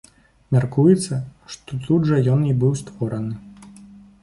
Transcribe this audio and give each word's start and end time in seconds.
Мяркуецца, 0.55 1.19
што 1.55 1.79
тут 1.85 2.09
жа 2.09 2.19
ён 2.33 2.41
і 2.51 2.57
быў 2.65 2.73
створаны. 2.83 3.35